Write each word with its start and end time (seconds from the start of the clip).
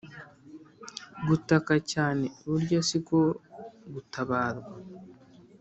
Gutaka 1.27 1.73
cyane 1.91 2.25
burya 2.49 2.79
siko 2.89 3.19
gutabarwa 3.93 4.73